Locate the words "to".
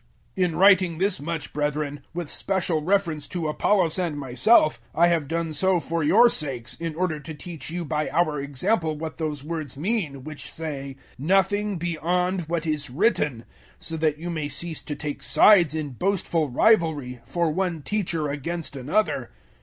3.27-3.47, 7.19-7.35, 14.81-14.95